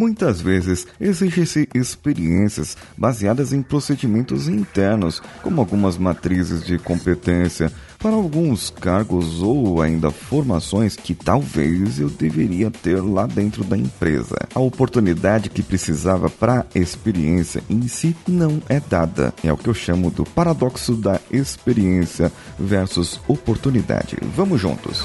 [0.00, 8.70] Muitas vezes exige-se experiências baseadas em procedimentos internos, como algumas matrizes de competência, para alguns
[8.70, 14.36] cargos ou ainda formações que talvez eu deveria ter lá dentro da empresa.
[14.54, 19.34] A oportunidade que precisava para a experiência em si não é dada.
[19.44, 24.16] É o que eu chamo do paradoxo da experiência versus oportunidade.
[24.34, 25.04] Vamos juntos.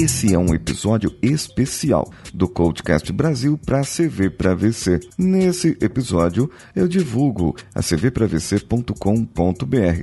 [0.00, 5.00] Esse é um episódio especial do Coachcast Brasil para CV para VC.
[5.18, 8.94] Nesse episódio, eu divulgo a cvpravc.com.br,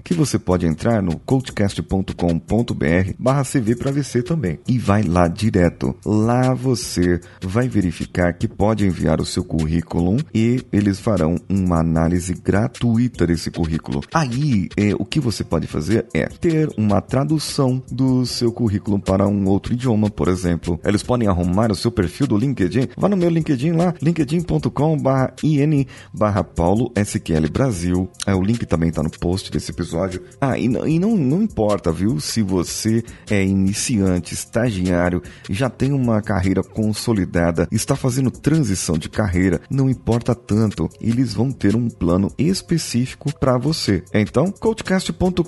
[0.03, 5.95] que você pode entrar no coachcast.com.br barra CV para VC também e vai lá direto.
[6.05, 12.33] Lá você vai verificar que pode enviar o seu currículo e eles farão uma análise
[12.33, 14.01] gratuita desse currículo.
[14.13, 19.25] Aí, é, o que você pode fazer é ter uma tradução do seu currículo para
[19.25, 19.84] um outro idioma,
[20.15, 20.79] por exemplo.
[20.83, 22.89] Eles podem arrumar o seu perfil do LinkedIn.
[22.97, 24.97] Vá no meu LinkedIn lá, linkedin.com
[25.43, 28.09] in barra Paulo SQL Brasil.
[28.25, 30.21] É, o link também está no post desse episódio.
[30.39, 36.21] Ah, e, e não, não importa, viu, se você é iniciante, estagiário, já tem uma
[36.21, 42.31] carreira consolidada, está fazendo transição de carreira, não importa tanto, eles vão ter um plano
[42.37, 44.03] específico para você.
[44.13, 45.45] Então, coachcast.com.br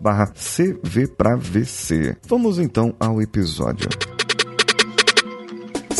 [0.00, 2.16] barra CV para VC.
[2.26, 3.88] Vamos então ao episódio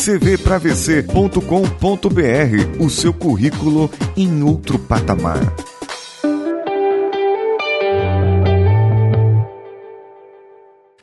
[0.09, 5.55] cvpravc.com.br, o seu currículo em outro patamar.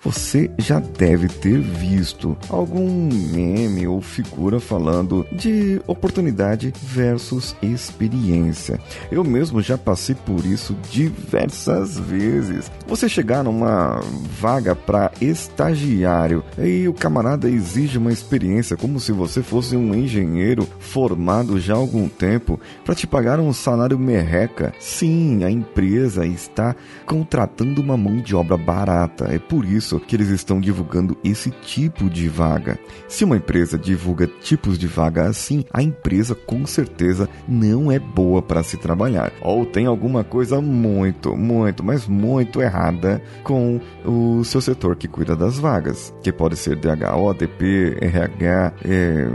[0.06, 8.80] Você já deve ter visto algum meme ou figura falando de oportunidade versus experiência.
[9.11, 12.71] Eu mesmo já passei por isso diversas vezes.
[12.86, 13.99] Você chegar numa
[14.39, 20.70] vaga para estagiário e o camarada exige uma experiência como se você fosse um engenheiro
[20.80, 24.72] formado já há algum tempo para te pagar um salário merreca.
[24.80, 26.76] Sim, a empresa está
[27.08, 29.33] contratando uma mão de obra barata.
[29.33, 32.78] É por isso que eles estão divulgando esse tipo de vaga.
[33.08, 38.42] Se uma empresa divulga tipos de vaga assim, a empresa com certeza não é boa
[38.42, 39.32] para se trabalhar.
[39.42, 45.36] Ou tem alguma coisa muito, muito, mas muito errada com o seu setor que cuida
[45.36, 49.28] das vagas, que pode ser DHO, DP, RH é,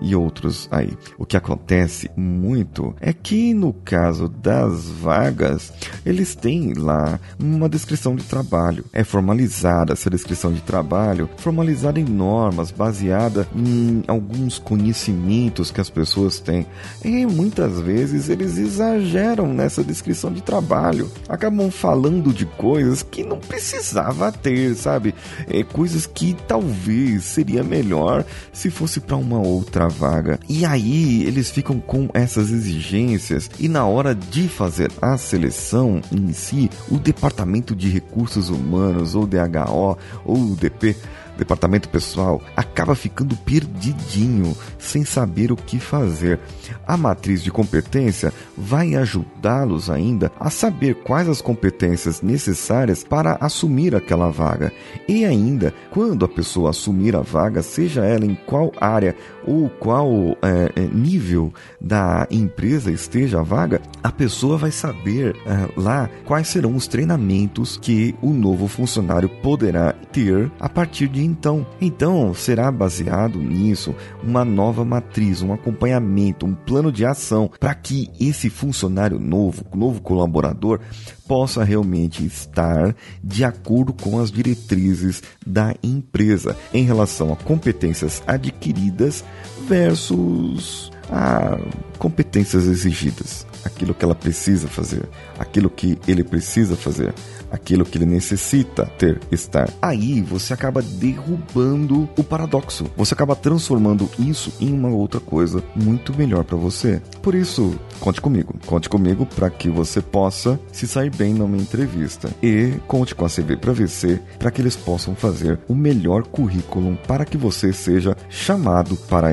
[0.00, 0.92] e outros aí.
[1.18, 5.72] O que acontece muito é que no caso das vagas,
[6.04, 12.04] eles têm lá uma descrição de trabalho, é formalizada essa descrição de trabalho formalizada em
[12.04, 16.66] normas, baseada em alguns conhecimentos que as pessoas têm.
[17.04, 23.38] E muitas vezes eles exageram nessa descrição de trabalho, acabam falando de coisas que não
[23.38, 25.14] precisava ter, sabe?
[25.48, 30.38] É, coisas que talvez seria melhor se fosse para uma outra vaga.
[30.48, 36.32] E aí eles ficam com essas exigências e na hora de fazer a seleção em
[36.32, 39.83] si, o departamento de recursos humanos ou DHO
[40.24, 40.96] ou o DP
[41.36, 46.38] departamento pessoal acaba ficando perdidinho, sem saber o que fazer.
[46.86, 53.94] A matriz de competência vai ajudá-los ainda a saber quais as competências necessárias para assumir
[53.94, 54.72] aquela vaga.
[55.08, 59.14] E ainda, quando a pessoa assumir a vaga, seja ela em qual área
[59.46, 65.68] ou qual é, é nível da empresa esteja a vaga, a pessoa vai saber é,
[65.76, 71.66] lá quais serão os treinamentos que o novo funcionário poderá ter a partir de então.
[71.80, 78.10] Então, será baseado nisso uma nova matriz, um acompanhamento, um plano de ação para que
[78.20, 80.80] esse funcionário novo, novo colaborador,
[81.26, 89.24] possa realmente estar de acordo com as diretrizes da empresa em relação a competências adquiridas
[89.66, 91.58] versus a
[91.98, 95.08] competências exigidas, aquilo que ela precisa fazer,
[95.38, 97.14] aquilo que ele precisa fazer
[97.54, 99.70] aquilo que ele necessita ter, estar.
[99.80, 102.86] Aí você acaba derrubando o paradoxo.
[102.96, 107.00] Você acaba transformando isso em uma outra coisa muito melhor para você.
[107.22, 108.54] Por isso, conte comigo.
[108.66, 112.28] Conte comigo para que você possa se sair bem numa entrevista.
[112.42, 116.98] E conte com a CV para VC para que eles possam fazer o melhor currículo
[117.06, 119.32] para que você seja chamado para